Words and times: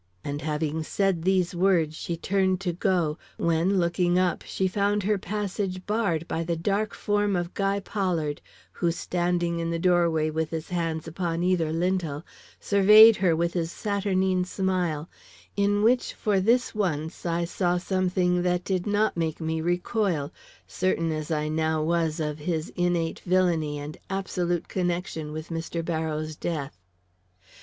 And, 0.23 0.41
having 0.41 0.81
said 0.81 1.21
these 1.21 1.53
words, 1.53 1.95
she 1.95 2.17
turned 2.17 2.59
to 2.61 2.73
go, 2.73 3.19
when, 3.37 3.77
looking 3.77 4.17
up, 4.17 4.43
she 4.47 4.67
found 4.67 5.03
her 5.03 5.19
passage 5.19 5.85
barred 5.85 6.27
by 6.27 6.43
the 6.43 6.55
dark 6.55 6.95
form 6.95 7.35
of 7.35 7.53
Guy 7.53 7.81
Pollard, 7.81 8.41
who, 8.71 8.91
standing 8.91 9.59
in 9.59 9.69
the 9.69 9.77
doorway 9.77 10.31
with 10.31 10.49
his 10.49 10.69
hands 10.69 11.07
upon 11.07 11.43
either 11.43 11.71
lintel, 11.71 12.25
surveyed 12.59 13.17
her 13.17 13.35
with 13.35 13.53
his 13.53 13.71
saturnine 13.71 14.43
smile, 14.43 15.07
in 15.55 15.83
which 15.83 16.13
for 16.15 16.39
this 16.39 16.73
once 16.73 17.23
I 17.23 17.45
saw 17.45 17.77
something 17.77 18.41
that 18.41 18.63
did 18.63 18.87
not 18.87 19.15
make 19.15 19.39
me 19.39 19.61
recoil, 19.61 20.33
certain 20.65 21.11
as 21.11 21.29
I 21.29 21.47
now 21.47 21.83
was 21.83 22.19
of 22.19 22.39
his 22.39 22.73
innate 22.75 23.19
villainy 23.19 23.77
and 23.77 23.99
absolute 24.09 24.67
connection 24.67 25.31
with 25.31 25.49
Mr. 25.49 25.85
Barrows' 25.85 26.35
death. 26.35 26.75